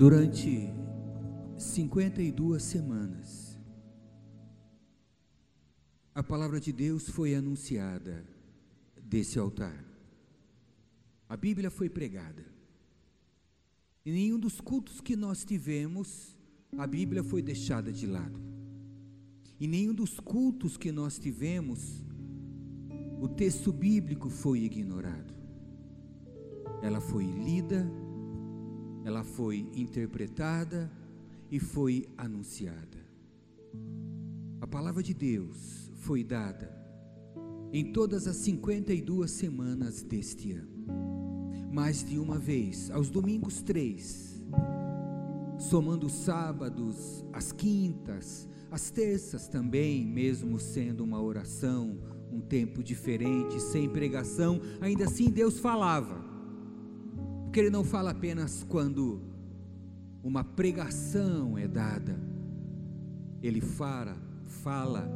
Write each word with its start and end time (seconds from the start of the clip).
Durante 0.00 0.72
52 1.58 2.62
semanas, 2.62 3.60
a 6.14 6.22
palavra 6.22 6.58
de 6.58 6.72
Deus 6.72 7.10
foi 7.10 7.34
anunciada 7.34 8.24
desse 9.04 9.38
altar. 9.38 9.84
A 11.28 11.36
Bíblia 11.36 11.70
foi 11.70 11.90
pregada. 11.90 12.42
Em 14.06 14.12
nenhum 14.12 14.38
dos 14.38 14.58
cultos 14.58 15.02
que 15.02 15.14
nós 15.14 15.44
tivemos, 15.44 16.34
a 16.78 16.86
Bíblia 16.86 17.22
foi 17.22 17.42
deixada 17.42 17.92
de 17.92 18.06
lado. 18.06 18.40
Em 19.60 19.68
nenhum 19.68 19.92
dos 19.92 20.18
cultos 20.18 20.78
que 20.78 20.90
nós 20.90 21.18
tivemos, 21.18 22.02
o 23.20 23.28
texto 23.28 23.70
bíblico 23.70 24.30
foi 24.30 24.60
ignorado. 24.60 25.34
Ela 26.82 27.02
foi 27.02 27.26
lida, 27.26 27.86
ela 29.04 29.22
foi 29.22 29.68
interpretada 29.74 30.90
e 31.50 31.58
foi 31.58 32.08
anunciada. 32.16 32.98
A 34.60 34.66
palavra 34.66 35.02
de 35.02 35.14
Deus 35.14 35.90
foi 35.94 36.22
dada 36.22 36.80
em 37.72 37.92
todas 37.92 38.26
as 38.26 38.36
52 38.36 39.30
semanas 39.30 40.02
deste 40.02 40.52
ano. 40.52 40.70
Mais 41.72 42.04
de 42.04 42.18
uma 42.18 42.38
vez, 42.38 42.90
aos 42.90 43.08
domingos 43.08 43.62
três, 43.62 44.42
somando 45.58 46.06
os 46.06 46.12
sábados, 46.12 47.24
as 47.32 47.52
quintas, 47.52 48.48
as 48.70 48.90
terças 48.90 49.48
também, 49.48 50.04
mesmo 50.04 50.58
sendo 50.58 51.04
uma 51.04 51.22
oração, 51.22 51.98
um 52.32 52.40
tempo 52.40 52.82
diferente, 52.82 53.60
sem 53.60 53.88
pregação, 53.88 54.60
ainda 54.80 55.04
assim 55.04 55.30
Deus 55.30 55.58
falava. 55.58 56.19
Porque 57.50 57.58
Ele 57.58 57.70
não 57.70 57.82
fala 57.82 58.12
apenas 58.12 58.62
quando 58.62 59.20
uma 60.22 60.44
pregação 60.44 61.58
é 61.58 61.66
dada, 61.66 62.16
Ele 63.42 63.60
fala, 63.60 64.16
fala 64.44 65.10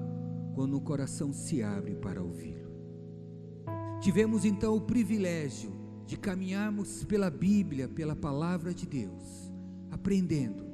quando 0.53 0.77
o 0.77 0.81
coração 0.81 1.33
se 1.33 1.63
abre 1.63 1.95
para 1.95 2.21
ouvi-lo. 2.21 2.73
Tivemos 4.01 4.45
então 4.45 4.75
o 4.75 4.81
privilégio 4.81 5.71
de 6.09 6.17
caminharmos 6.17 7.05
pela 7.05 7.31
Bíblia, 7.31 7.87
pela 7.87 8.17
palavra 8.17 8.75
de 8.75 8.85
Deus, 8.85 9.53
aprendendo 9.93 10.65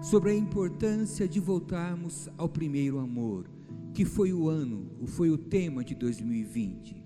sobre 0.00 0.30
a 0.30 0.36
importância 0.36 1.26
de 1.26 1.40
voltarmos 1.40 2.28
ao 2.38 2.48
primeiro 2.48 3.00
amor, 3.00 3.50
que 3.92 4.04
foi 4.04 4.32
o 4.32 4.48
ano, 4.48 4.88
foi 5.04 5.30
o 5.30 5.36
tema 5.36 5.82
de 5.82 5.96
2020. 5.96 7.05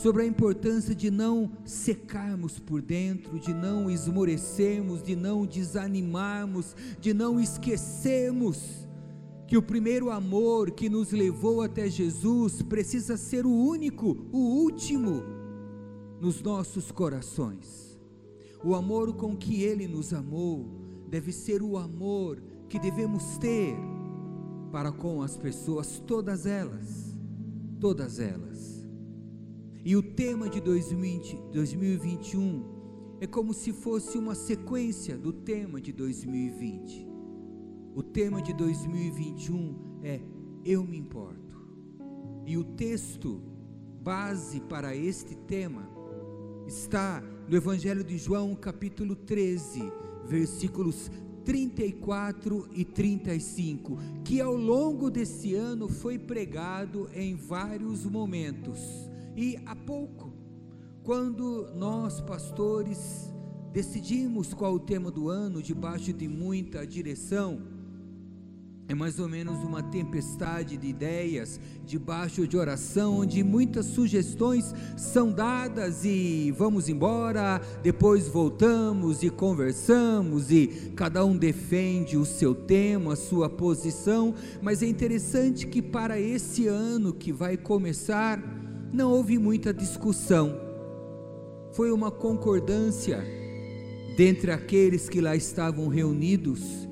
Sobre 0.00 0.22
a 0.22 0.26
importância 0.26 0.94
de 0.94 1.10
não 1.10 1.52
secarmos 1.62 2.58
por 2.58 2.80
dentro, 2.80 3.38
de 3.38 3.52
não 3.52 3.90
esmorecermos, 3.90 5.02
de 5.02 5.14
não 5.14 5.44
desanimarmos, 5.44 6.74
de 6.98 7.12
não 7.12 7.38
esquecermos 7.38 8.88
que 9.46 9.58
o 9.58 9.62
primeiro 9.62 10.10
amor 10.10 10.70
que 10.70 10.88
nos 10.88 11.12
levou 11.12 11.60
até 11.60 11.86
Jesus 11.90 12.62
precisa 12.62 13.18
ser 13.18 13.44
o 13.44 13.50
único, 13.52 14.16
o 14.32 14.38
último 14.38 15.22
nos 16.18 16.40
nossos 16.40 16.90
corações. 16.90 18.00
O 18.64 18.74
amor 18.74 19.12
com 19.12 19.36
que 19.36 19.62
Ele 19.62 19.86
nos 19.86 20.14
amou 20.14 20.66
deve 21.10 21.30
ser 21.30 21.60
o 21.60 21.76
amor 21.76 22.42
que 22.70 22.78
devemos 22.78 23.36
ter 23.36 23.76
para 24.72 24.90
com 24.90 25.20
as 25.20 25.36
pessoas, 25.36 26.02
todas 26.06 26.46
elas, 26.46 27.14
todas 27.78 28.18
elas. 28.18 28.79
E 29.82 29.96
o 29.96 30.02
tema 30.02 30.46
de 30.46 30.60
2020, 30.60 31.36
2021 31.52 33.18
é 33.18 33.26
como 33.26 33.54
se 33.54 33.72
fosse 33.72 34.18
uma 34.18 34.34
sequência 34.34 35.16
do 35.16 35.32
tema 35.32 35.80
de 35.80 35.90
2020. 35.90 37.08
O 37.94 38.02
tema 38.02 38.42
de 38.42 38.52
2021 38.52 40.00
é 40.02 40.20
Eu 40.66 40.84
me 40.84 40.98
importo. 40.98 41.56
E 42.46 42.58
o 42.58 42.64
texto 42.64 43.40
base 44.02 44.60
para 44.60 44.94
este 44.94 45.34
tema 45.34 45.88
está 46.66 47.22
no 47.48 47.56
Evangelho 47.56 48.04
de 48.04 48.18
João, 48.18 48.54
capítulo 48.54 49.16
13, 49.16 49.80
versículos 50.26 51.10
34 51.42 52.68
e 52.74 52.84
35, 52.84 53.96
que 54.24 54.42
ao 54.42 54.54
longo 54.54 55.10
desse 55.10 55.54
ano 55.54 55.88
foi 55.88 56.18
pregado 56.18 57.08
em 57.14 57.34
vários 57.34 58.04
momentos. 58.04 59.09
E 59.36 59.58
há 59.64 59.76
pouco, 59.76 60.32
quando 61.02 61.72
nós 61.74 62.20
pastores 62.20 63.32
decidimos 63.72 64.52
qual 64.52 64.74
o 64.74 64.80
tema 64.80 65.10
do 65.10 65.28
ano, 65.28 65.62
debaixo 65.62 66.12
de 66.12 66.26
muita 66.26 66.86
direção, 66.86 67.62
é 68.90 68.94
mais 68.94 69.20
ou 69.20 69.28
menos 69.28 69.62
uma 69.62 69.84
tempestade 69.84 70.76
de 70.76 70.88
ideias, 70.88 71.60
debaixo 71.86 72.44
de 72.44 72.56
oração, 72.56 73.20
onde 73.20 73.40
muitas 73.44 73.86
sugestões 73.86 74.74
são 74.96 75.30
dadas 75.30 76.04
e 76.04 76.52
vamos 76.58 76.88
embora, 76.88 77.60
depois 77.84 78.26
voltamos 78.26 79.22
e 79.22 79.30
conversamos 79.30 80.50
e 80.50 80.92
cada 80.96 81.24
um 81.24 81.36
defende 81.36 82.16
o 82.16 82.26
seu 82.26 82.52
tema, 82.52 83.12
a 83.12 83.16
sua 83.16 83.48
posição, 83.48 84.34
mas 84.60 84.82
é 84.82 84.86
interessante 84.86 85.68
que 85.68 85.80
para 85.80 86.18
esse 86.18 86.66
ano 86.66 87.12
que 87.12 87.32
vai 87.32 87.56
começar, 87.56 88.42
não 88.92 89.10
houve 89.10 89.38
muita 89.38 89.72
discussão, 89.72 90.54
foi 91.72 91.92
uma 91.92 92.10
concordância 92.10 93.24
dentre 94.16 94.50
aqueles 94.50 95.08
que 95.08 95.20
lá 95.20 95.36
estavam 95.36 95.88
reunidos 95.88 96.88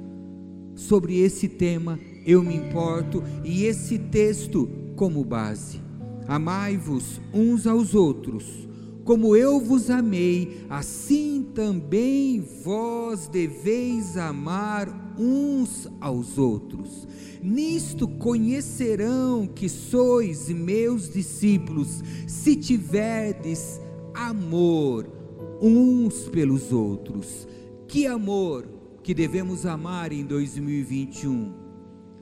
sobre 0.74 1.18
esse 1.18 1.48
tema 1.48 1.98
eu 2.24 2.42
me 2.42 2.54
importo 2.54 3.22
e 3.42 3.64
esse 3.64 3.98
texto 3.98 4.68
como 4.94 5.24
base. 5.24 5.80
Amai-vos 6.26 7.20
uns 7.32 7.66
aos 7.66 7.94
outros, 7.94 8.67
como 9.08 9.34
eu 9.34 9.58
vos 9.58 9.88
amei, 9.88 10.66
assim 10.68 11.42
também 11.54 12.44
vós 12.62 13.26
deveis 13.26 14.18
amar 14.18 15.14
uns 15.18 15.88
aos 15.98 16.36
outros. 16.36 17.08
Nisto 17.42 18.06
conhecerão 18.06 19.46
que 19.46 19.66
sois 19.66 20.50
meus 20.50 21.08
discípulos, 21.08 22.02
se 22.26 22.54
tiverdes 22.54 23.80
amor 24.12 25.10
uns 25.58 26.28
pelos 26.28 26.70
outros. 26.70 27.48
Que 27.86 28.06
amor! 28.06 28.68
que 29.02 29.14
devemos 29.14 29.64
amar 29.64 30.12
em 30.12 30.22
2021? 30.22 31.54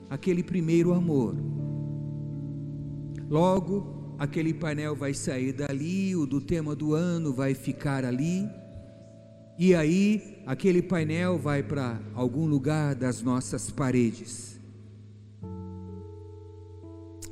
Aquele 0.09 0.41
primeiro 0.41 0.93
amor. 0.93 1.35
Logo, 3.29 3.96
aquele 4.17 4.53
painel 4.53 4.95
vai 4.95 5.13
sair 5.13 5.53
dali, 5.53 6.15
o 6.15 6.25
do 6.25 6.41
tema 6.41 6.75
do 6.75 6.93
ano 6.93 7.33
vai 7.33 7.53
ficar 7.53 8.03
ali, 8.03 8.49
e 9.57 9.73
aí 9.73 10.41
aquele 10.45 10.81
painel 10.81 11.37
vai 11.37 11.63
para 11.63 11.99
algum 12.13 12.45
lugar 12.45 12.95
das 12.95 13.21
nossas 13.21 13.71
paredes. 13.71 14.59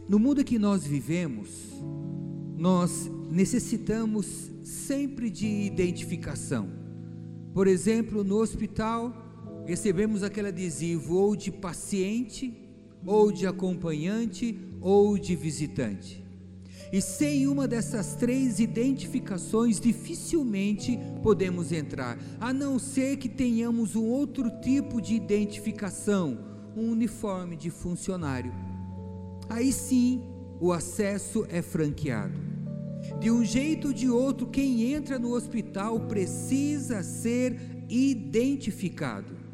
No 0.08 0.20
mundo 0.20 0.44
que 0.44 0.60
nós 0.60 0.86
vivemos, 0.86 1.50
nós 2.58 3.10
necessitamos 3.32 4.52
sempre 4.64 5.30
de 5.30 5.48
identificação. 5.48 6.70
Por 7.54 7.68
exemplo, 7.68 8.24
no 8.24 8.38
hospital, 8.38 9.64
recebemos 9.66 10.24
aquele 10.24 10.48
adesivo 10.48 11.16
ou 11.16 11.36
de 11.36 11.52
paciente, 11.52 12.54
ou 13.06 13.32
de 13.32 13.46
acompanhante, 13.46 14.60
ou 14.82 15.18
de 15.18 15.36
visitante. 15.36 16.25
E 16.92 17.02
sem 17.02 17.48
uma 17.48 17.68
dessas 17.68 18.16
três 18.16 18.60
identificações, 18.60 19.80
dificilmente 19.80 21.00
podemos 21.24 21.72
entrar, 21.72 22.18
a 22.40 22.54
não 22.54 22.78
ser 22.78 23.18
que 23.18 23.28
tenhamos 23.28 23.96
um 23.96 24.06
outro 24.06 24.50
tipo 24.62 25.02
de 25.02 25.16
identificação, 25.16 26.38
um 26.76 26.92
uniforme 26.92 27.56
de 27.56 27.70
funcionário. 27.70 28.54
Aí 29.50 29.72
sim, 29.72 30.24
o 30.60 30.72
acesso 30.72 31.46
é 31.50 31.62
franqueado. 31.62 32.40
De 33.20 33.30
um 33.30 33.44
jeito 33.46 33.90
ou 33.90 33.94
de 33.94 34.10
outro, 34.10 34.48
quem 34.48 34.94
entra 34.94 35.20
no 35.20 35.32
hospital 35.32 36.00
precisa 36.02 37.04
ser 37.04 37.86
identificado. 37.88 39.45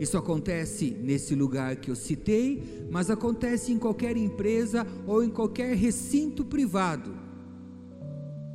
Isso 0.00 0.16
acontece 0.16 0.96
nesse 0.98 1.34
lugar 1.34 1.76
que 1.76 1.90
eu 1.90 1.94
citei, 1.94 2.86
mas 2.90 3.10
acontece 3.10 3.70
em 3.70 3.78
qualquer 3.78 4.16
empresa 4.16 4.86
ou 5.06 5.22
em 5.22 5.28
qualquer 5.28 5.76
recinto 5.76 6.42
privado. 6.42 7.14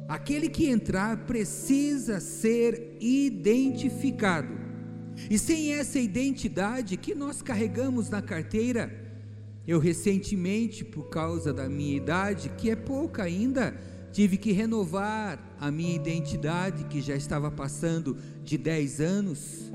Aquele 0.07 0.49
que 0.49 0.65
entrar 0.65 1.25
precisa 1.27 2.19
ser 2.19 2.97
identificado. 2.99 4.55
E 5.29 5.37
sem 5.37 5.71
essa 5.73 5.99
identidade 5.99 6.97
que 6.97 7.13
nós 7.13 7.43
carregamos 7.43 8.09
na 8.09 8.23
carteira, 8.23 8.91
eu 9.67 9.77
recentemente, 9.77 10.83
por 10.83 11.09
causa 11.09 11.53
da 11.53 11.69
minha 11.69 11.95
idade, 11.95 12.49
que 12.57 12.71
é 12.71 12.75
pouca 12.75 13.21
ainda, 13.21 13.79
tive 14.11 14.37
que 14.37 14.51
renovar 14.51 15.55
a 15.59 15.69
minha 15.69 15.95
identidade, 15.95 16.85
que 16.85 17.01
já 17.01 17.15
estava 17.15 17.51
passando 17.51 18.17
de 18.43 18.57
10 18.57 18.99
anos 18.99 19.71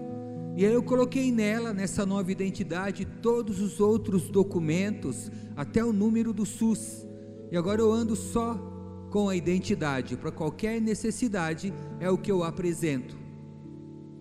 E 0.57 0.67
aí 0.67 0.73
eu 0.73 0.83
coloquei 0.83 1.31
nela, 1.31 1.73
nessa 1.73 2.05
nova 2.05 2.31
identidade, 2.31 3.05
todos 3.23 3.61
os 3.61 3.81
outros 3.81 4.29
documentos, 4.29 5.31
até 5.57 5.85
o 5.85 5.93
número 5.93 6.33
do 6.33 6.45
SUS. 6.45 7.07
E 7.51 7.57
agora 7.57 7.81
eu 7.81 7.93
ando 7.93 8.15
só 8.17 8.55
com 9.11 9.29
a 9.29 9.37
identidade, 9.37 10.17
para 10.17 10.31
qualquer 10.31 10.81
necessidade 10.81 11.73
é 11.99 12.09
o 12.09 12.19
que 12.19 12.31
eu 12.31 12.45
apresento. 12.45 13.19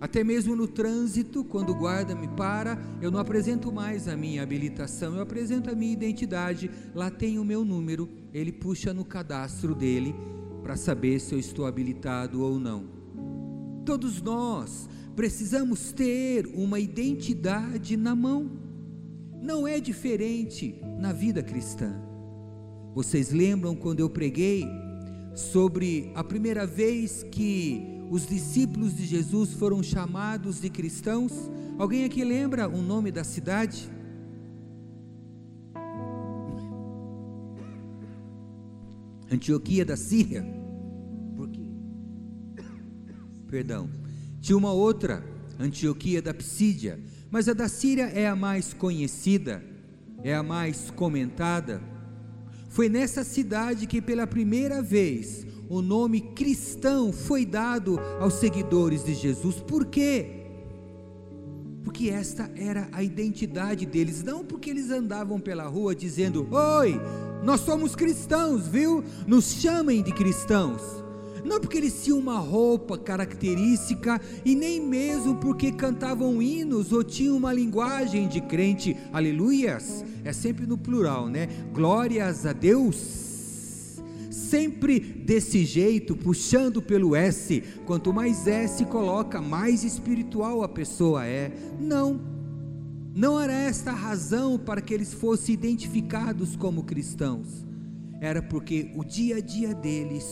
Até 0.02 0.24
mesmo 0.24 0.56
no 0.56 0.68
trânsito, 0.68 1.44
quando 1.44 1.72
o 1.72 1.76
guarda 1.76 2.16
me 2.16 2.28
para, 2.30 2.80
eu 3.02 3.12
não 3.12 3.20
apresento 3.20 3.72
mais 3.72 4.08
a 4.08 4.16
minha 4.16 4.42
habilitação, 4.42 5.16
eu 5.16 5.22
apresento 5.22 5.70
a 5.70 5.76
minha 5.76 5.92
identidade. 5.92 6.72
Lá 6.96 7.12
tem 7.12 7.38
o 7.38 7.44
meu 7.44 7.66
número, 7.66 8.08
ele 8.34 8.52
puxa 8.52 8.94
no 8.94 9.04
cadastro 9.04 9.76
dele 9.76 10.16
para 10.64 10.78
saber 10.78 11.20
se 11.20 11.34
eu 11.34 11.40
estou 11.40 11.66
habilitado 11.66 12.42
ou 12.42 12.58
não. 12.58 12.99
Todos 13.90 14.22
nós 14.22 14.88
precisamos 15.16 15.92
ter 15.92 16.46
uma 16.54 16.80
identidade 16.80 17.98
na 17.98 18.16
mão. 18.16 18.48
Não 19.42 19.68
é 19.68 19.80
diferente 19.80 20.80
na 21.00 21.12
vida 21.12 21.42
cristã. 21.42 22.00
Vocês 22.94 23.32
lembram 23.32 23.76
quando 23.76 24.00
eu 24.00 24.08
preguei 24.08 24.64
sobre 25.34 26.12
a 26.14 26.24
primeira 26.24 26.68
vez 26.68 27.24
que 27.32 27.82
os 28.12 28.28
discípulos 28.28 28.96
de 28.96 29.08
Jesus 29.08 29.54
foram 29.54 29.82
chamados 29.82 30.62
de 30.62 30.70
cristãos? 30.70 31.50
Alguém 31.80 32.06
aqui 32.06 32.24
lembra 32.24 32.70
o 32.70 32.84
nome 32.84 33.12
da 33.12 33.24
cidade? 33.24 33.90
Antioquia 39.32 39.84
da 39.84 39.98
Síria. 39.98 40.59
Perdão, 43.50 43.90
tinha 44.40 44.56
uma 44.56 44.72
outra, 44.72 45.24
Antioquia 45.60 46.22
da 46.22 46.34
Psídia, 46.34 47.00
mas 47.31 47.50
a 47.50 47.54
da 47.54 47.68
Síria 47.68 48.04
é 48.06 48.28
a 48.28 48.36
mais 48.36 48.74
conhecida, 48.74 49.63
é 50.24 50.36
a 50.36 50.44
mais 50.44 50.92
comentada. 50.92 51.81
Foi 52.69 52.88
nessa 52.88 53.24
cidade 53.24 53.88
que 53.88 54.01
pela 54.01 54.28
primeira 54.28 54.84
vez 54.84 55.48
o 55.68 55.81
nome 55.81 56.22
cristão 56.22 57.12
foi 57.12 57.44
dado 57.44 58.00
aos 58.19 58.36
seguidores 58.36 59.04
de 59.04 59.16
Jesus. 59.16 59.56
Por 59.56 59.88
quê? 59.88 60.28
Porque 61.84 62.10
esta 62.10 62.52
era 62.56 62.88
a 62.92 63.02
identidade 63.02 63.86
deles, 63.86 64.24
não 64.24 64.45
porque 64.45 64.69
eles 64.69 64.92
andavam 64.92 65.40
pela 65.40 65.63
rua 65.63 65.95
dizendo: 65.95 66.48
Oi, 66.52 67.02
nós 67.44 67.62
somos 67.62 67.95
cristãos, 67.95 68.68
viu? 68.68 69.04
Nos 69.25 69.54
chamem 69.54 70.04
de 70.04 70.13
cristãos 70.13 70.99
não 71.44 71.60
porque 71.60 71.78
eles 71.78 72.04
tinham 72.04 72.20
uma 72.20 72.40
roupa 72.40 72.98
característica 72.98 74.20
e 74.44 74.56
nem 74.56 74.80
mesmo 74.80 75.36
porque 75.36 75.72
cantavam 75.72 76.42
hinos 76.42 76.92
ou 76.92 77.04
tinham 77.04 77.38
uma 77.38 77.54
linguagem 77.54 78.28
de 78.28 78.42
crente, 78.42 78.96
aleluias, 79.12 80.04
é 80.24 80.34
sempre 80.34 80.66
no 80.66 80.78
plural, 80.78 81.28
né? 81.28 81.48
Glórias 81.74 82.46
a 82.46 82.54
Deus. 82.54 84.00
Sempre 84.32 85.00
desse 85.00 85.64
jeito, 85.64 86.16
puxando 86.16 86.82
pelo 86.82 87.16
S, 87.16 87.62
quanto 87.86 88.12
mais 88.12 88.48
S 88.48 88.84
coloca, 88.86 89.40
mais 89.40 89.84
espiritual 89.84 90.64
a 90.64 90.68
pessoa 90.68 91.26
é. 91.26 91.52
Não, 91.80 92.20
não 93.16 93.40
era 93.40 93.54
esta 93.54 93.92
a 93.92 93.96
razão 93.96 94.58
para 94.58 94.82
que 94.82 94.94
eles 94.94 95.14
fossem 95.14 95.54
identificados 95.54 96.56
como 96.56 96.84
cristãos, 96.84 97.66
era 98.20 98.42
porque 98.42 98.92
o 98.96 99.04
dia 99.04 99.38
a 99.38 99.40
dia 99.40 99.74
deles 99.74 100.26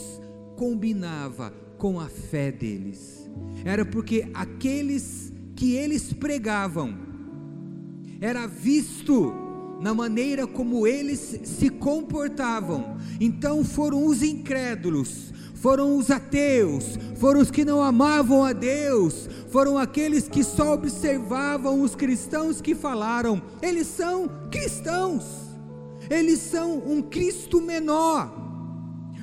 combinava 0.57 1.53
com 1.77 1.99
a 1.99 2.09
fé 2.09 2.51
deles. 2.51 3.29
Era 3.63 3.85
porque 3.85 4.27
aqueles 4.33 5.31
que 5.55 5.75
eles 5.75 6.11
pregavam 6.11 6.97
era 8.19 8.47
visto 8.47 9.33
na 9.79 9.93
maneira 9.93 10.47
como 10.47 10.87
eles 10.87 11.39
se 11.43 11.69
comportavam. 11.69 12.97
Então 13.21 13.63
foram 13.63 14.05
os 14.05 14.23
incrédulos, 14.23 15.31
foram 15.53 15.95
os 15.95 16.09
ateus, 16.09 16.97
foram 17.17 17.39
os 17.41 17.51
que 17.51 17.63
não 17.63 17.81
amavam 17.81 18.43
a 18.43 18.51
Deus, 18.51 19.29
foram 19.49 19.77
aqueles 19.77 20.27
que 20.27 20.43
só 20.43 20.73
observavam 20.73 21.81
os 21.81 21.95
cristãos 21.95 22.59
que 22.59 22.73
falaram. 22.73 23.41
Eles 23.61 23.85
são 23.85 24.27
cristãos. 24.51 25.23
Eles 26.09 26.39
são 26.39 26.77
um 26.77 27.01
Cristo 27.01 27.61
menor 27.61 28.46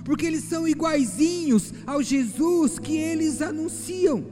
porque 0.05 0.27
eles 0.27 0.45
são 0.45 0.69
iguaizinhos 0.69 1.73
ao 1.87 2.03
Jesus 2.03 2.79
que 2.79 2.97
eles 2.97 3.41
anunciam. 3.41 4.25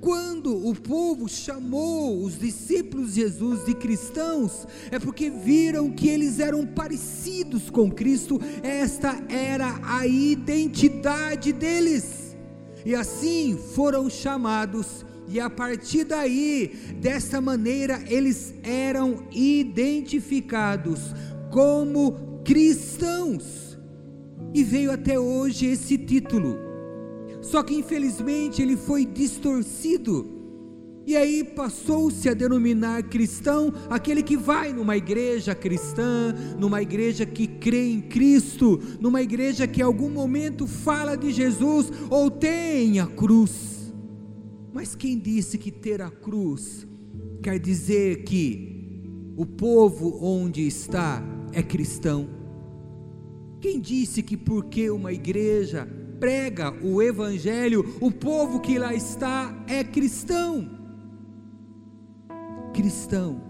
Quando 0.00 0.68
o 0.68 0.74
povo 0.74 1.28
chamou 1.28 2.22
os 2.22 2.38
discípulos 2.38 3.14
de 3.14 3.22
Jesus 3.22 3.64
de 3.64 3.74
cristãos, 3.74 4.66
é 4.90 4.98
porque 4.98 5.28
viram 5.28 5.90
que 5.90 6.08
eles 6.08 6.38
eram 6.38 6.64
parecidos 6.64 7.68
com 7.68 7.90
Cristo, 7.90 8.40
esta 8.62 9.20
era 9.28 9.80
a 9.82 10.06
identidade 10.06 11.52
deles, 11.52 12.36
e 12.86 12.94
assim 12.94 13.58
foram 13.74 14.08
chamados, 14.08 15.04
e 15.26 15.40
a 15.40 15.50
partir 15.50 16.04
daí, 16.04 16.94
dessa 17.00 17.40
maneira, 17.40 18.00
eles 18.06 18.54
eram 18.62 19.26
identificados 19.32 21.12
como 21.50 22.40
cristãos 22.44 23.67
e 24.54 24.64
veio 24.64 24.90
até 24.90 25.18
hoje 25.18 25.66
esse 25.66 25.96
título. 25.98 26.56
Só 27.40 27.62
que 27.62 27.74
infelizmente 27.74 28.60
ele 28.62 28.76
foi 28.76 29.04
distorcido. 29.04 30.38
E 31.06 31.16
aí 31.16 31.42
passou-se 31.42 32.28
a 32.28 32.34
denominar 32.34 33.02
cristão 33.04 33.72
aquele 33.88 34.22
que 34.22 34.36
vai 34.36 34.74
numa 34.74 34.94
igreja 34.94 35.54
cristã, 35.54 36.34
numa 36.58 36.82
igreja 36.82 37.24
que 37.24 37.46
crê 37.46 37.92
em 37.92 38.00
Cristo, 38.02 38.78
numa 39.00 39.22
igreja 39.22 39.66
que 39.66 39.80
em 39.80 39.84
algum 39.84 40.10
momento 40.10 40.66
fala 40.66 41.16
de 41.16 41.30
Jesus 41.30 41.90
ou 42.10 42.30
tem 42.30 43.00
a 43.00 43.06
cruz. 43.06 43.90
Mas 44.70 44.94
quem 44.94 45.18
disse 45.18 45.56
que 45.56 45.70
ter 45.70 46.02
a 46.02 46.10
cruz 46.10 46.86
quer 47.42 47.58
dizer 47.58 48.24
que 48.24 49.00
o 49.34 49.46
povo 49.46 50.18
onde 50.22 50.66
está 50.66 51.22
é 51.54 51.62
cristão? 51.62 52.37
Quem 53.60 53.80
disse 53.80 54.22
que 54.22 54.36
porque 54.36 54.88
uma 54.90 55.12
igreja 55.12 55.88
prega 56.20 56.72
o 56.84 57.02
evangelho, 57.02 57.96
o 58.00 58.10
povo 58.10 58.60
que 58.60 58.78
lá 58.78 58.94
está 58.94 59.64
é 59.66 59.82
cristão? 59.82 60.78
Cristão 62.72 63.42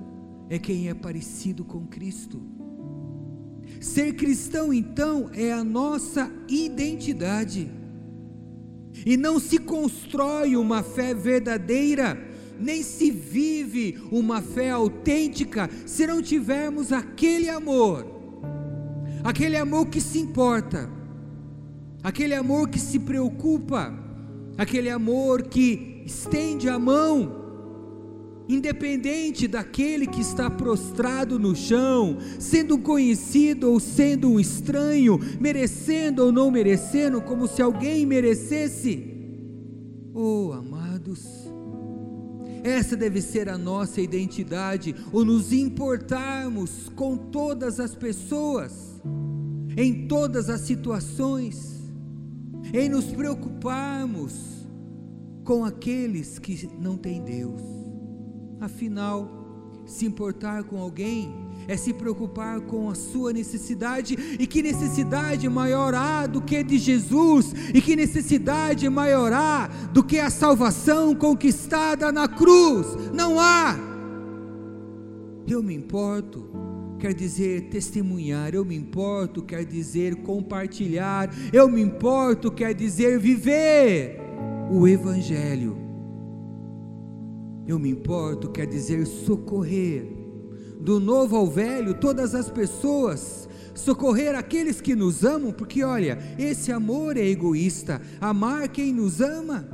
é 0.48 0.58
quem 0.58 0.88
é 0.88 0.94
parecido 0.94 1.64
com 1.64 1.86
Cristo. 1.86 2.40
Ser 3.80 4.14
cristão, 4.14 4.72
então, 4.72 5.30
é 5.34 5.52
a 5.52 5.62
nossa 5.62 6.32
identidade. 6.48 7.70
E 9.04 9.16
não 9.16 9.38
se 9.38 9.58
constrói 9.58 10.56
uma 10.56 10.82
fé 10.82 11.12
verdadeira, 11.12 12.18
nem 12.58 12.82
se 12.82 13.10
vive 13.10 13.98
uma 14.10 14.40
fé 14.40 14.70
autêntica, 14.70 15.68
se 15.84 16.06
não 16.06 16.22
tivermos 16.22 16.92
aquele 16.92 17.50
amor 17.50 18.17
aquele 19.28 19.58
amor 19.58 19.88
que 19.88 20.00
se 20.00 20.18
importa, 20.18 20.88
aquele 22.02 22.34
amor 22.34 22.70
que 22.70 22.78
se 22.78 22.98
preocupa, 22.98 23.92
aquele 24.56 24.88
amor 24.88 25.42
que 25.42 26.02
estende 26.06 26.66
a 26.66 26.78
mão, 26.78 27.36
independente 28.48 29.46
daquele 29.46 30.06
que 30.06 30.22
está 30.22 30.48
prostrado 30.48 31.38
no 31.38 31.54
chão, 31.54 32.16
sendo 32.38 32.78
conhecido 32.78 33.70
ou 33.70 33.78
sendo 33.78 34.30
um 34.30 34.40
estranho, 34.40 35.20
merecendo 35.38 36.24
ou 36.24 36.32
não 36.32 36.50
merecendo, 36.50 37.20
como 37.20 37.46
se 37.46 37.60
alguém 37.60 38.06
merecesse. 38.06 39.14
Oh, 40.14 40.52
amados, 40.54 41.52
essa 42.64 42.96
deve 42.96 43.20
ser 43.20 43.50
a 43.50 43.58
nossa 43.58 44.00
identidade, 44.00 44.96
ou 45.12 45.22
nos 45.22 45.52
importarmos 45.52 46.90
com 46.96 47.14
todas 47.14 47.78
as 47.78 47.94
pessoas, 47.94 48.87
em 49.78 50.08
todas 50.08 50.50
as 50.50 50.62
situações, 50.62 51.88
em 52.74 52.88
nos 52.88 53.04
preocuparmos 53.04 54.66
com 55.44 55.64
aqueles 55.64 56.36
que 56.36 56.68
não 56.80 56.96
têm 56.96 57.22
Deus. 57.22 57.62
Afinal, 58.60 59.80
se 59.86 60.04
importar 60.04 60.64
com 60.64 60.80
alguém 60.80 61.32
é 61.68 61.76
se 61.76 61.92
preocupar 61.92 62.60
com 62.62 62.90
a 62.90 62.94
sua 62.96 63.32
necessidade, 63.32 64.18
e 64.36 64.48
que 64.48 64.62
necessidade 64.62 65.48
maior 65.48 65.94
há 65.94 66.26
do 66.26 66.42
que 66.42 66.64
de 66.64 66.76
Jesus, 66.76 67.54
e 67.72 67.80
que 67.80 67.94
necessidade 67.94 68.88
maior 68.88 69.32
há 69.32 69.68
do 69.92 70.02
que 70.02 70.18
a 70.18 70.28
salvação 70.28 71.14
conquistada 71.14 72.10
na 72.10 72.26
cruz? 72.26 72.86
Não 73.14 73.38
há. 73.38 73.76
Eu 75.46 75.62
me 75.62 75.74
importo, 75.74 76.67
quer 76.98 77.14
dizer 77.14 77.68
testemunhar, 77.68 78.54
eu 78.54 78.64
me 78.64 78.76
importo, 78.76 79.42
quer 79.42 79.64
dizer 79.64 80.16
compartilhar, 80.16 81.30
eu 81.52 81.68
me 81.68 81.80
importo, 81.80 82.50
quer 82.50 82.74
dizer 82.74 83.18
viver 83.18 84.18
o 84.70 84.86
Evangelho. 84.86 85.78
Eu 87.66 87.78
me 87.78 87.90
importo 87.90 88.50
quer 88.50 88.66
dizer 88.66 89.06
socorrer. 89.06 90.16
Do 90.80 90.98
novo 90.98 91.36
ao 91.36 91.46
velho, 91.46 91.92
todas 91.92 92.34
as 92.34 92.50
pessoas, 92.50 93.48
socorrer 93.74 94.34
aqueles 94.34 94.80
que 94.80 94.94
nos 94.94 95.24
amam, 95.24 95.52
porque 95.52 95.82
olha, 95.82 96.18
esse 96.38 96.72
amor 96.72 97.16
é 97.16 97.26
egoísta, 97.26 98.00
amar 98.20 98.68
quem 98.68 98.92
nos 98.92 99.20
ama. 99.20 99.68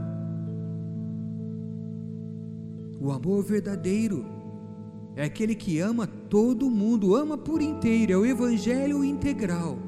O 3.01 3.13
amor 3.13 3.45
verdadeiro 3.45 4.34
é 5.17 5.25
aquele 5.25 5.55
que 5.55 5.79
ama 5.79 6.07
todo 6.07 6.69
mundo, 6.69 7.15
ama 7.15 7.39
por 7.39 7.63
inteiro, 7.63 8.13
é 8.13 8.17
o 8.17 8.27
evangelho 8.27 9.05
integral. 9.05 9.79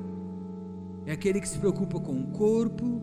É 1.04 1.12
aquele 1.12 1.40
que 1.40 1.48
se 1.48 1.58
preocupa 1.58 1.98
com 1.98 2.20
o 2.20 2.26
corpo, 2.28 3.02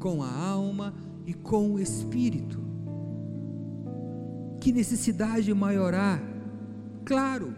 com 0.00 0.22
a 0.22 0.32
alma 0.32 0.92
e 1.24 1.32
com 1.32 1.72
o 1.74 1.78
espírito. 1.78 2.60
Que 4.60 4.72
necessidade 4.72 5.52
maior 5.54 5.94
há? 5.94 6.20
Claro, 7.04 7.54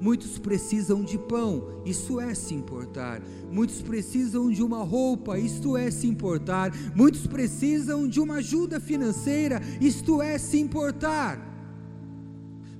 muitos 0.00 0.36
precisam 0.36 1.04
de 1.04 1.16
pão, 1.16 1.80
isso 1.84 2.20
é 2.20 2.34
se 2.34 2.54
importar. 2.54 3.22
Muitos 3.52 3.82
precisam 3.82 4.50
de 4.50 4.64
uma 4.64 4.82
roupa, 4.82 5.38
isto 5.38 5.76
é 5.76 5.92
se 5.92 6.08
importar. 6.08 6.72
Muitos 6.94 7.26
precisam 7.26 8.08
de 8.08 8.18
uma 8.18 8.36
ajuda 8.36 8.80
financeira, 8.80 9.60
isto 9.80 10.20
é 10.20 10.38
se 10.38 10.58
importar 10.58 11.43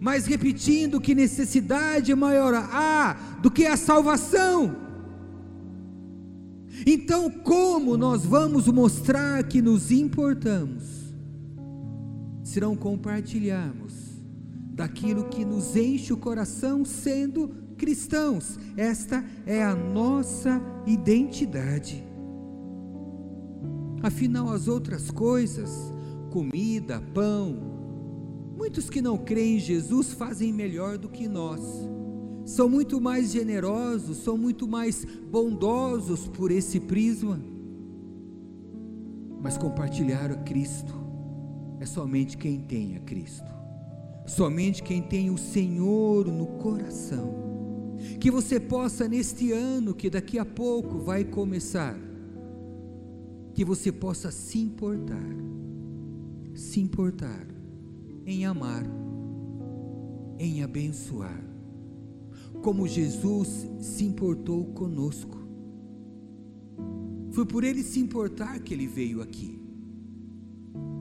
mas 0.04 0.26
repetindo 0.26 1.00
que 1.00 1.14
necessidade 1.14 2.14
maior 2.14 2.52
há 2.54 3.38
do 3.40 3.50
que 3.50 3.64
a 3.64 3.74
salvação. 3.74 4.76
Então, 6.86 7.30
como 7.30 7.96
nós 7.96 8.22
vamos 8.22 8.68
mostrar 8.68 9.42
que 9.44 9.62
nos 9.62 9.90
importamos? 9.90 10.84
Se 12.42 12.60
não 12.60 12.76
compartilharmos 12.76 13.94
daquilo 14.74 15.24
que 15.24 15.42
nos 15.42 15.74
enche 15.74 16.12
o 16.12 16.18
coração 16.18 16.84
sendo 16.84 17.48
cristãos. 17.78 18.58
Esta 18.76 19.24
é 19.46 19.64
a 19.64 19.74
nossa 19.74 20.60
identidade. 20.86 22.04
Afinal, 24.02 24.50
as 24.50 24.68
outras 24.68 25.10
coisas, 25.10 25.70
comida, 26.30 27.02
pão, 27.14 27.73
Muitos 28.56 28.88
que 28.88 29.02
não 29.02 29.18
creem 29.18 29.56
em 29.56 29.60
Jesus 29.60 30.12
fazem 30.12 30.52
melhor 30.52 30.96
do 30.96 31.08
que 31.08 31.26
nós. 31.26 31.60
São 32.44 32.68
muito 32.68 33.00
mais 33.00 33.32
generosos, 33.32 34.18
são 34.18 34.36
muito 34.36 34.68
mais 34.68 35.04
bondosos 35.04 36.28
por 36.28 36.50
esse 36.50 36.78
prisma. 36.78 37.40
Mas 39.42 39.58
compartilhar 39.58 40.30
a 40.30 40.36
Cristo 40.36 40.94
é 41.80 41.86
somente 41.86 42.36
quem 42.36 42.60
tem 42.60 42.96
a 42.96 43.00
Cristo. 43.00 43.52
Somente 44.26 44.82
quem 44.82 45.02
tem 45.02 45.30
o 45.30 45.36
Senhor 45.36 46.26
no 46.26 46.46
coração. 46.58 47.34
Que 48.20 48.30
você 48.30 48.60
possa 48.60 49.08
neste 49.08 49.52
ano 49.52 49.94
que 49.94 50.08
daqui 50.08 50.38
a 50.38 50.44
pouco 50.44 50.98
vai 50.98 51.24
começar, 51.24 51.98
que 53.54 53.64
você 53.64 53.90
possa 53.90 54.30
se 54.30 54.58
importar, 54.58 55.34
se 56.54 56.80
importar 56.80 57.53
em 58.26 58.46
amar, 58.46 58.84
em 60.38 60.62
abençoar, 60.62 61.42
como 62.62 62.88
Jesus 62.88 63.68
se 63.80 64.04
importou 64.04 64.66
conosco. 64.66 65.38
Foi 67.30 67.44
por 67.44 67.64
ele 67.64 67.82
se 67.82 68.00
importar 68.00 68.60
que 68.60 68.72
ele 68.72 68.86
veio 68.86 69.20
aqui. 69.20 69.60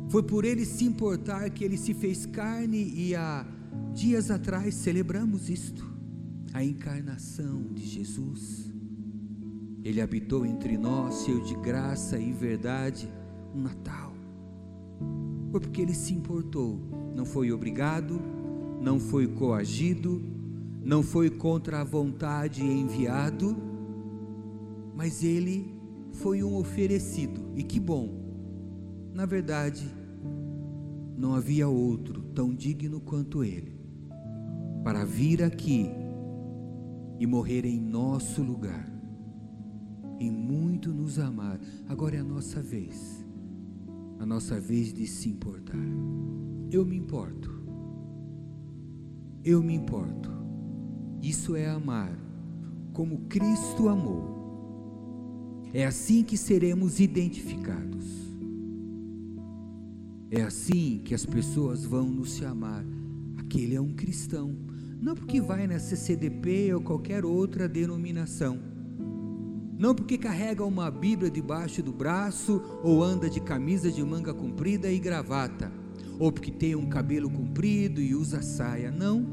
Foi 0.09 0.23
por 0.23 0.45
ele 0.45 0.65
se 0.65 0.85
importar 0.85 1.49
que 1.49 1.63
ele 1.63 1.77
se 1.77 1.93
fez 1.93 2.25
carne 2.25 2.91
e 2.95 3.15
há 3.15 3.45
dias 3.93 4.29
atrás 4.29 4.75
celebramos 4.75 5.49
isto, 5.49 5.87
a 6.53 6.63
encarnação 6.63 7.63
de 7.73 7.85
Jesus. 7.85 8.71
Ele 9.83 10.01
habitou 10.01 10.45
entre 10.45 10.77
nós, 10.77 11.23
cheio 11.23 11.43
de 11.43 11.55
graça 11.55 12.17
e 12.17 12.31
verdade, 12.31 13.09
um 13.53 13.61
Natal. 13.61 14.13
Foi 15.51 15.59
porque 15.59 15.81
ele 15.81 15.93
se 15.93 16.13
importou 16.13 16.79
não 17.15 17.25
foi 17.25 17.51
obrigado, 17.51 18.19
não 18.81 18.99
foi 18.99 19.27
coagido, 19.27 20.21
não 20.81 21.01
foi 21.01 21.29
contra 21.29 21.81
a 21.81 21.83
vontade 21.83 22.63
enviado, 22.63 23.55
mas 24.95 25.23
ele 25.23 25.73
foi 26.11 26.43
um 26.43 26.55
oferecido, 26.55 27.41
e 27.55 27.63
que 27.63 27.79
bom. 27.79 28.21
Na 29.13 29.25
verdade, 29.25 29.87
não 31.17 31.33
havia 31.35 31.67
outro 31.67 32.21
tão 32.35 32.53
digno 32.53 32.99
quanto 32.99 33.43
ele, 33.43 33.79
para 34.83 35.05
vir 35.05 35.43
aqui 35.43 35.89
e 37.19 37.25
morrer 37.25 37.65
em 37.65 37.79
nosso 37.79 38.41
lugar, 38.41 38.91
em 40.19 40.31
muito 40.31 40.93
nos 40.93 41.19
amar. 41.19 41.59
Agora 41.87 42.17
é 42.17 42.19
a 42.19 42.23
nossa 42.23 42.61
vez, 42.61 43.25
a 44.19 44.25
nossa 44.25 44.59
vez 44.59 44.91
de 44.91 45.07
se 45.07 45.29
importar. 45.29 45.77
Eu 46.73 46.83
me 46.83 46.97
importo. 46.97 47.51
Eu 49.45 49.61
me 49.61 49.75
importo. 49.75 50.31
Isso 51.21 51.55
é 51.55 51.69
amar 51.69 52.17
como 52.93 53.27
Cristo 53.29 53.89
amou. 53.89 55.61
É 55.71 55.85
assim 55.85 56.23
que 56.23 56.35
seremos 56.35 56.99
identificados. 56.99 58.03
É 60.31 60.41
assim 60.41 60.99
que 61.05 61.13
as 61.13 61.23
pessoas 61.23 61.85
vão 61.85 62.07
nos 62.07 62.37
chamar. 62.37 62.83
Aquele 63.37 63.75
é 63.75 63.81
um 63.81 63.93
cristão. 63.93 64.57
Não 64.99 65.13
porque 65.13 65.39
vai 65.39 65.67
na 65.67 65.77
CCDP 65.77 66.73
ou 66.73 66.81
qualquer 66.81 67.23
outra 67.23 67.69
denominação. 67.69 68.59
Não 69.77 69.93
porque 69.93 70.17
carrega 70.17 70.65
uma 70.65 70.89
Bíblia 70.89 71.29
debaixo 71.29 71.83
do 71.83 71.93
braço 71.93 72.59
ou 72.81 73.03
anda 73.03 73.29
de 73.29 73.39
camisa 73.39 73.91
de 73.91 74.03
manga 74.03 74.33
comprida 74.33 74.91
e 74.91 74.97
gravata 74.97 75.82
ou 76.19 76.31
porque 76.31 76.51
tem 76.51 76.75
um 76.75 76.87
cabelo 76.87 77.29
comprido 77.29 78.01
e 78.01 78.15
usa 78.15 78.41
saia, 78.41 78.91
não. 78.91 79.25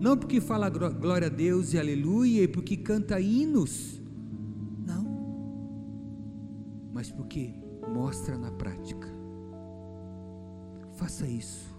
Não 0.00 0.16
porque 0.16 0.40
fala 0.40 0.68
glória 0.68 1.26
a 1.26 1.30
Deus 1.30 1.72
e 1.72 1.78
aleluia 1.78 2.42
e 2.44 2.48
porque 2.48 2.76
canta 2.76 3.20
hinos, 3.20 4.00
não. 4.86 5.04
Mas 6.92 7.10
porque 7.10 7.52
mostra 7.92 8.38
na 8.38 8.50
prática. 8.52 9.08
Faça 10.94 11.26
isso. 11.26 11.74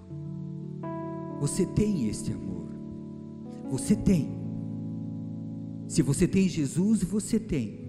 Você 1.39 1.66
tem 1.66 2.08
este 2.10 2.34
amor. 2.34 2.70
Você 3.70 3.96
tem. 3.96 4.38
Se 5.88 6.01
você 6.01 6.28
tem 6.28 6.48
Jesus, 6.48 7.04
você 7.04 7.39
tem. 7.39 7.88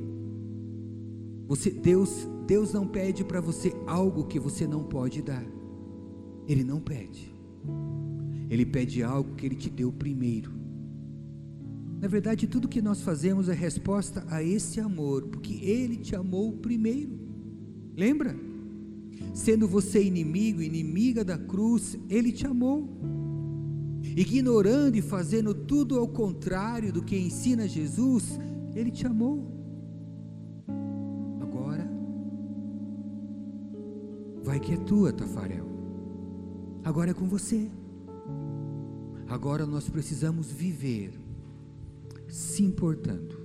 Você 1.46 1.70
Deus, 1.70 2.28
Deus 2.46 2.72
não 2.72 2.86
pede 2.86 3.24
para 3.24 3.40
você 3.40 3.74
algo 3.86 4.24
que 4.24 4.38
você 4.38 4.66
não 4.66 4.84
pode 4.84 5.22
dar. 5.22 5.59
Ele 6.50 6.64
não 6.64 6.80
pede. 6.80 7.32
Ele 8.50 8.66
pede 8.66 9.04
algo 9.04 9.36
que 9.36 9.46
ele 9.46 9.54
te 9.54 9.70
deu 9.70 9.92
primeiro. 9.92 10.50
Na 12.00 12.08
verdade, 12.08 12.48
tudo 12.48 12.66
que 12.66 12.82
nós 12.82 13.02
fazemos 13.02 13.48
é 13.48 13.54
resposta 13.54 14.26
a 14.28 14.42
esse 14.42 14.80
amor, 14.80 15.28
porque 15.28 15.64
ele 15.64 15.96
te 15.96 16.16
amou 16.16 16.54
primeiro. 16.54 17.16
Lembra? 17.96 18.34
Sendo 19.32 19.68
você 19.68 20.02
inimigo, 20.02 20.60
inimiga 20.60 21.24
da 21.24 21.38
cruz, 21.38 21.96
ele 22.08 22.32
te 22.32 22.44
amou. 22.44 22.88
Ignorando 24.02 24.96
e 24.96 25.02
fazendo 25.02 25.54
tudo 25.54 26.00
ao 26.00 26.08
contrário 26.08 26.92
do 26.92 27.00
que 27.00 27.16
ensina 27.16 27.68
Jesus, 27.68 28.40
ele 28.74 28.90
te 28.90 29.06
amou. 29.06 29.46
Agora, 31.40 31.88
vai 34.42 34.58
que 34.58 34.72
é 34.72 34.76
tua, 34.78 35.12
Tafarel. 35.12 35.79
Agora 36.84 37.10
é 37.10 37.14
com 37.14 37.26
você. 37.26 37.70
Agora 39.28 39.66
nós 39.66 39.88
precisamos 39.88 40.50
viver 40.50 41.12
se 42.26 42.62
importando. 42.62 43.36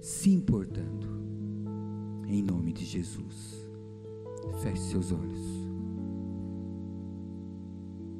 Se 0.00 0.30
importando. 0.30 1.06
Em 2.26 2.42
nome 2.42 2.72
de 2.72 2.84
Jesus. 2.84 3.66
Feche 4.62 4.82
seus 4.82 5.12
olhos. 5.12 5.40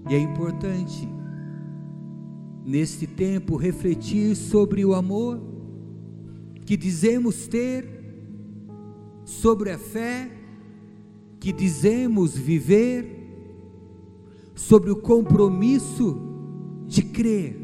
E 0.08 0.14
é 0.14 0.18
importante, 0.18 1.08
neste 2.64 3.06
tempo, 3.06 3.56
refletir 3.56 4.34
sobre 4.36 4.84
o 4.84 4.94
amor 4.94 5.40
que 6.64 6.76
dizemos 6.76 7.46
ter, 7.46 7.86
sobre 9.24 9.70
a 9.70 9.78
fé 9.78 10.30
que 11.38 11.52
dizemos 11.52 12.36
viver 12.36 13.21
sobre 14.68 14.90
o 14.90 14.96
compromisso 14.96 16.20
de 16.86 17.02
crer. 17.02 17.58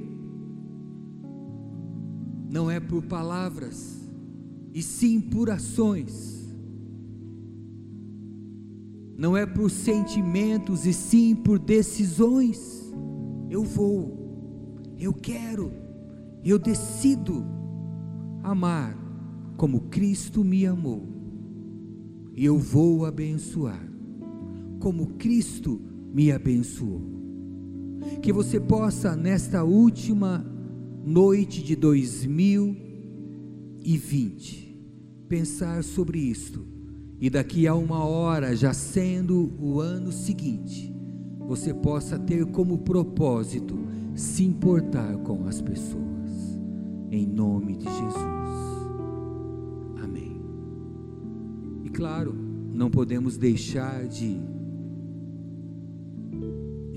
Não 2.50 2.70
é 2.70 2.80
por 2.80 3.04
palavras, 3.04 4.10
e 4.72 4.82
sim 4.82 5.20
por 5.20 5.50
ações. 5.50 6.38
não 9.18 9.36
é 9.36 9.44
por 9.44 9.68
sentimentos 9.68 10.86
e 10.86 10.92
sim 10.92 11.34
por 11.34 11.58
decisões. 11.58 12.88
Eu 13.50 13.64
vou, 13.64 14.78
eu 14.96 15.12
quero, 15.12 15.72
eu 16.44 16.56
decido 16.56 17.44
amar 18.44 18.96
como 19.56 19.88
Cristo 19.88 20.44
me 20.44 20.64
amou, 20.64 21.02
e 22.32 22.44
eu 22.44 22.56
vou 22.56 23.04
abençoar 23.04 23.84
como 24.78 25.14
Cristo 25.14 25.80
me 25.80 25.87
abençoou. 26.32 27.18
Que 28.22 28.32
você 28.32 28.58
possa, 28.60 29.16
nesta 29.16 29.64
última 29.64 30.46
noite 31.04 31.62
de 31.62 31.76
2020, 31.76 34.68
pensar 35.28 35.84
sobre 35.84 36.18
isto, 36.18 36.66
e 37.20 37.28
daqui 37.28 37.66
a 37.66 37.74
uma 37.74 38.04
hora, 38.04 38.54
já 38.54 38.72
sendo 38.72 39.52
o 39.60 39.80
ano 39.80 40.12
seguinte, 40.12 40.94
você 41.40 41.74
possa 41.74 42.16
ter 42.18 42.46
como 42.46 42.78
propósito 42.78 43.76
se 44.14 44.44
importar 44.44 45.16
com 45.18 45.46
as 45.46 45.60
pessoas, 45.60 46.58
em 47.10 47.26
nome 47.26 47.76
de 47.76 47.84
Jesus. 47.84 48.14
Amém. 50.02 50.40
E 51.84 51.90
claro, 51.90 52.34
não 52.72 52.90
podemos 52.90 53.36
deixar 53.36 54.06
de 54.06 54.40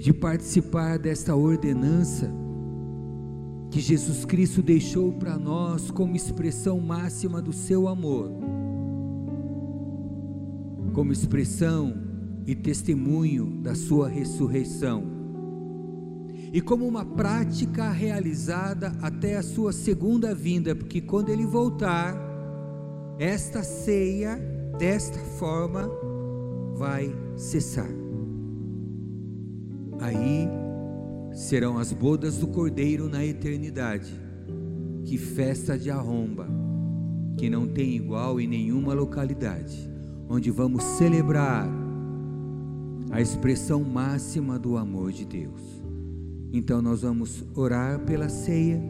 de 0.02 0.12
participar 0.12 0.98
desta 0.98 1.36
ordenança 1.36 2.34
que 3.70 3.80
Jesus 3.80 4.26
Cristo 4.26 4.60
deixou 4.64 5.14
para 5.14 5.38
nós 5.38 5.92
como 5.92 6.16
expressão 6.16 6.80
máxima 6.80 7.40
do 7.40 7.54
seu 7.54 7.88
amor, 7.88 8.32
como 10.92 11.14
expressão 11.14 11.94
e 12.48 12.56
testemunho 12.56 13.62
da 13.62 13.76
sua 13.76 14.10
ressurreição, 14.10 15.04
e 16.52 16.60
como 16.60 16.88
uma 16.88 17.06
prática 17.06 17.92
realizada 17.92 18.94
até 19.04 19.38
a 19.38 19.44
sua 19.44 19.72
segunda 19.72 20.34
vinda, 20.34 20.76
porque 20.76 21.00
quando 21.00 21.30
ele 21.30 21.46
voltar, 21.46 22.18
esta 23.20 23.62
ceia, 23.62 24.36
desta 24.80 25.20
forma, 25.20 25.88
vai 26.76 27.16
cessar. 27.38 28.11
Aí 30.02 30.50
serão 31.32 31.78
as 31.78 31.94
bodas 31.94 32.38
do 32.40 32.48
Cordeiro 32.48 33.08
na 33.08 33.24
eternidade. 33.24 34.12
Que 35.06 35.16
festa 35.16 35.78
de 35.78 35.92
arromba, 35.92 36.48
que 37.38 37.50
não 37.52 37.68
tem 37.68 37.96
igual 37.96 38.40
em 38.40 38.48
nenhuma 38.48 38.96
localidade, 38.96 39.88
onde 40.28 40.50
vamos 40.50 40.84
celebrar 40.84 41.70
a 43.12 43.22
expressão 43.22 43.84
máxima 43.84 44.58
do 44.58 44.76
amor 44.76 45.12
de 45.12 45.24
Deus. 45.24 45.62
Então 46.52 46.82
nós 46.82 47.04
vamos 47.04 47.46
orar 47.56 48.00
pela 48.00 48.28
ceia 48.28 48.82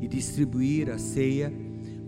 e 0.00 0.08
distribuir 0.08 0.88
a 0.88 0.98
ceia. 0.98 1.52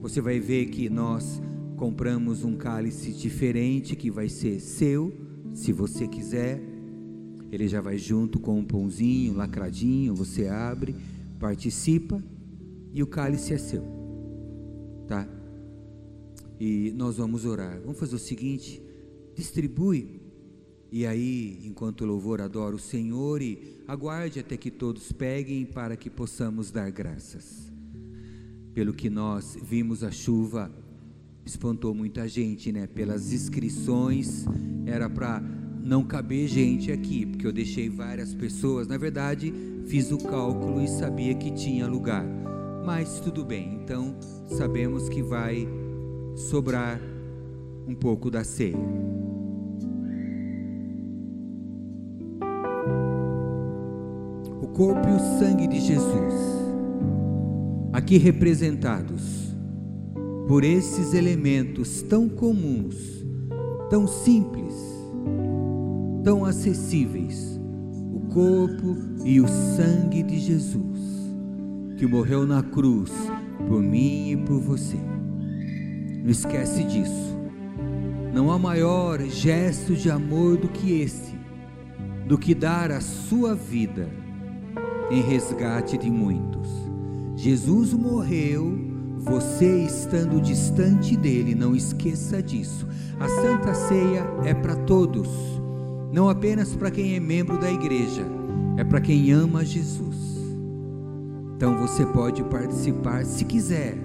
Você 0.01 0.23
vai 0.23 0.41
ver 0.41 0.67
que 0.67 0.89
nós 0.89 1.43
compramos 1.77 2.45
um 2.45 2.57
cálice 2.57 3.13
diferente 3.13 3.95
que 3.95 4.11
vai 4.11 4.29
ser 4.29 4.59
seu, 4.59 5.13
se 5.53 5.71
você 5.73 6.09
quiser 6.09 6.72
ele 7.53 7.69
já 7.69 7.83
vai 7.83 7.99
junto 7.99 8.41
com 8.41 8.59
um 8.59 8.65
pãozinho 8.65 9.35
lacradinho, 9.35 10.15
você 10.15 10.49
abre, 10.49 10.97
participa 11.39 12.23
e 12.95 13.03
o 13.03 13.07
cálice 13.07 13.53
é 13.53 13.59
seu. 13.59 13.85
Tá? 15.07 15.29
E 16.59 16.93
nós 16.97 17.19
vamos 17.19 17.45
orar. 17.45 17.79
Vamos 17.83 17.99
fazer 17.99 18.17
o 18.17 18.19
seguinte: 18.19 18.83
distribui. 19.35 20.23
E 20.91 21.07
aí, 21.07 21.59
enquanto 21.65 22.05
louvor 22.05 22.41
adora 22.41 22.77
o 22.77 22.79
Senhor, 22.79 23.41
e 23.41 23.79
aguarde 23.87 24.41
até 24.41 24.57
que 24.57 24.71
todos 24.71 25.11
peguem 25.13 25.65
para 25.65 25.97
que 25.97 26.09
possamos 26.09 26.71
dar 26.71 26.91
graças. 26.91 27.71
Pelo 28.75 28.95
que 28.95 29.11
nós 29.11 29.59
vimos 29.63 30.03
a 30.03 30.11
chuva 30.11 30.71
espantou 31.45 31.95
muita 31.95 32.27
gente, 32.29 32.71
né? 32.73 32.87
Pelas 32.87 33.33
inscrições 33.33 34.45
era 34.87 35.11
para 35.11 35.43
não 35.83 36.05
caber 36.05 36.47
gente 36.47 36.93
aqui, 36.93 37.27
porque 37.27 37.47
eu 37.47 37.53
deixei 37.53 37.89
várias 37.89 38.33
pessoas. 38.35 38.87
Na 38.87 38.97
verdade, 38.97 39.53
fiz 39.87 40.13
o 40.13 40.19
cálculo 40.19 40.81
e 40.81 40.89
sabia 40.89 41.35
que 41.35 41.51
tinha 41.51 41.87
lugar. 41.87 42.25
Mas 42.85 43.21
tudo 43.21 43.45
bem, 43.45 43.81
então 43.83 44.17
sabemos 44.47 45.09
que 45.09 45.23
vai 45.23 45.69
sobrar 46.35 47.01
um 47.87 47.95
pouco 47.95 48.31
da 48.31 48.45
ceia. 48.45 48.77
O 54.61 54.67
corpo 54.69 55.09
e 55.09 55.13
o 55.13 55.39
sangue 55.39 55.67
de 55.67 55.81
Jesus, 55.81 56.35
aqui 57.93 58.17
representados 58.17 59.53
por 60.49 60.65
esses 60.65 61.15
elementos 61.15 62.03
tão 62.03 62.29
comuns, 62.29 63.25
tão 63.91 64.07
simples, 64.07 64.75
tão 66.23 66.45
acessíveis, 66.45 67.61
o 68.13 68.21
corpo 68.33 68.97
e 69.25 69.41
o 69.41 69.49
sangue 69.49 70.23
de 70.23 70.39
Jesus, 70.39 71.01
que 71.97 72.07
morreu 72.07 72.47
na 72.47 72.63
cruz 72.63 73.11
por 73.67 73.83
mim 73.83 74.31
e 74.31 74.37
por 74.37 74.61
você. 74.61 74.99
Não 76.23 76.31
esquece 76.31 76.85
disso. 76.85 77.33
Não 78.33 78.51
há 78.51 78.59
maior 78.59 79.21
gesto 79.21 79.95
de 79.95 80.11
amor 80.11 80.57
do 80.57 80.69
que 80.69 81.01
esse, 81.01 81.35
do 82.27 82.39
que 82.39 82.55
dar 82.55 82.91
a 82.91 83.01
sua 83.01 83.55
vida 83.55 84.09
em 85.11 85.21
resgate 85.21 85.99
de 85.99 86.11
muitos. 86.11 86.69
Jesus 87.37 87.93
morreu, 87.93 88.79
você 89.19 89.85
estando 89.85 90.41
distante 90.41 91.17
dele, 91.17 91.55
não 91.55 91.75
esqueça 91.75 92.43
disso. 92.43 92.87
A 93.21 93.29
Santa 93.29 93.75
Ceia 93.75 94.25
é 94.45 94.55
para 94.55 94.77
todos 94.77 95.29
não 96.13 96.29
apenas 96.29 96.77
para 96.77 96.91
quem 96.91 97.17
é 97.17 97.21
membro 97.21 97.59
da 97.59 97.71
igreja, 97.71 98.23
é 98.77 98.85
para 98.85 99.01
quem 99.01 99.33
ama 99.33 99.65
Jesus. 99.65 100.39
Então 101.57 101.79
você 101.79 102.05
pode 102.05 102.45
participar 102.45 103.25
se 103.25 103.45
quiser, 103.47 103.97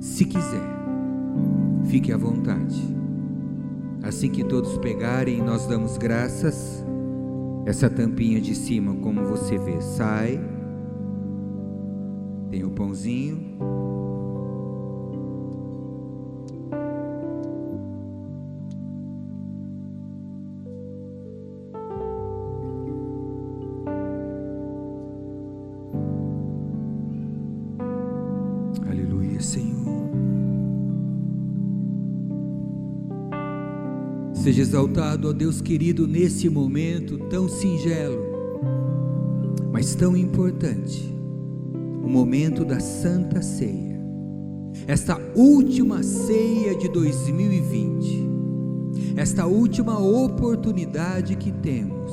se 0.00 0.24
quiser, 0.24 0.68
fique 1.84 2.12
à 2.12 2.16
vontade. 2.16 2.82
Assim 4.02 4.28
que 4.28 4.42
todos 4.42 4.76
pegarem, 4.78 5.40
nós 5.40 5.66
damos 5.66 5.96
graças. 5.96 6.84
Essa 7.64 7.88
tampinha 7.88 8.38
de 8.40 8.54
cima, 8.54 8.94
como 8.96 9.24
você 9.24 9.56
vê, 9.56 9.80
sai. 9.80 10.38
Tem 12.50 12.64
o 12.64 12.70
pãozinho. 12.70 13.56
Seja 34.44 34.60
exaltado, 34.60 35.30
ó 35.30 35.32
Deus 35.32 35.62
querido, 35.62 36.06
nesse 36.06 36.50
momento 36.50 37.16
tão 37.30 37.48
singelo, 37.48 38.22
mas 39.72 39.94
tão 39.94 40.14
importante, 40.14 41.02
o 42.04 42.08
momento 42.08 42.62
da 42.62 42.78
Santa 42.78 43.40
Ceia, 43.40 43.98
esta 44.86 45.18
última 45.34 46.02
ceia 46.02 46.74
de 46.76 46.90
2020, 46.90 48.28
esta 49.16 49.46
última 49.46 49.98
oportunidade 49.98 51.36
que 51.36 51.50
temos 51.50 52.12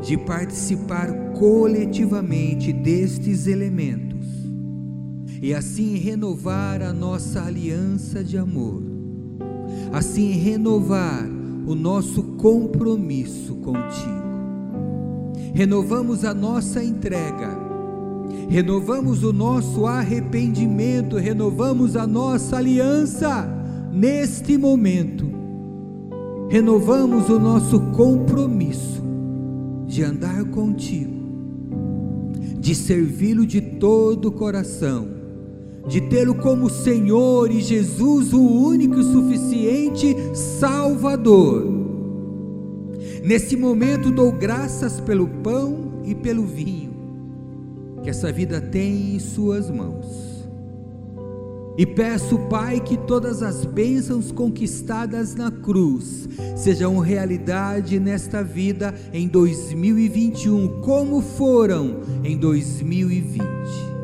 de 0.00 0.16
participar 0.16 1.32
coletivamente 1.32 2.72
destes 2.72 3.48
elementos 3.48 4.07
e 5.40 5.54
assim 5.54 5.96
renovar 5.96 6.82
a 6.82 6.92
nossa 6.92 7.42
aliança 7.42 8.24
de 8.24 8.36
amor, 8.36 8.82
assim 9.92 10.32
renovar 10.32 11.28
o 11.66 11.74
nosso 11.74 12.22
compromisso 12.22 13.54
contigo. 13.56 14.28
Renovamos 15.54 16.24
a 16.24 16.34
nossa 16.34 16.82
entrega, 16.82 17.56
renovamos 18.48 19.22
o 19.22 19.32
nosso 19.32 19.86
arrependimento, 19.86 21.16
renovamos 21.16 21.96
a 21.96 22.06
nossa 22.06 22.56
aliança 22.56 23.48
neste 23.92 24.58
momento. 24.58 25.28
Renovamos 26.50 27.28
o 27.28 27.38
nosso 27.38 27.78
compromisso 27.92 29.02
de 29.86 30.02
andar 30.02 30.44
contigo, 30.46 31.12
de 32.58 32.74
servi-lo 32.74 33.46
de 33.46 33.60
todo 33.60 34.28
o 34.28 34.32
coração 34.32 35.17
de 35.88 36.02
tê-lo 36.02 36.34
como 36.36 36.70
Senhor 36.70 37.50
e 37.50 37.60
Jesus, 37.60 38.32
o 38.32 38.40
único 38.40 39.00
e 39.00 39.04
suficiente 39.04 40.14
Salvador, 40.34 41.78
Nesse 43.22 43.56
momento 43.56 44.10
dou 44.10 44.32
graças 44.32 45.00
pelo 45.00 45.28
pão 45.28 46.00
e 46.04 46.14
pelo 46.14 46.46
vinho 46.46 46.88
que 48.02 48.08
essa 48.08 48.32
vida 48.32 48.60
tem 48.60 49.16
em 49.16 49.18
Suas 49.18 49.70
mãos. 49.70 50.06
E 51.76 51.84
peço, 51.84 52.38
Pai, 52.48 52.80
que 52.80 52.96
todas 52.96 53.42
as 53.42 53.64
bênçãos 53.64 54.32
conquistadas 54.32 55.34
na 55.34 55.50
cruz 55.50 56.28
sejam 56.56 56.98
realidade 56.98 58.00
nesta 58.00 58.42
vida 58.42 58.94
em 59.12 59.28
2021, 59.28 60.80
como 60.80 61.20
foram 61.20 62.00
em 62.24 62.36
2020. 62.36 63.97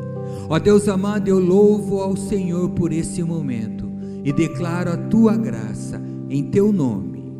Ó 0.47 0.59
Deus 0.59 0.87
amado, 0.87 1.27
eu 1.27 1.39
louvo 1.39 2.01
ao 2.01 2.15
Senhor 2.15 2.69
por 2.69 2.91
esse 2.91 3.23
momento 3.23 3.91
e 4.23 4.31
declaro 4.31 4.91
a 4.91 4.97
tua 4.97 5.35
graça 5.35 5.99
em 6.29 6.43
teu 6.43 6.71
nome. 6.71 7.33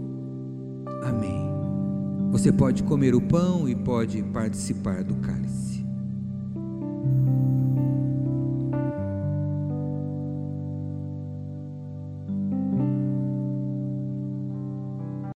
Amém. 1.04 1.46
Você 2.32 2.52
pode 2.52 2.84
comer 2.84 3.14
o 3.14 3.22
pão 3.22 3.70
e 3.70 3.76
pode 3.76 4.24
participar 4.24 5.04
do 5.04 5.16
cálice. 5.16 5.75